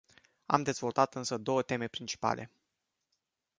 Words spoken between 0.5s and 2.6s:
dezvoltat însă două teme principale.